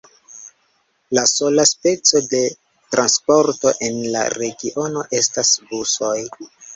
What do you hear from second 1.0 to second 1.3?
La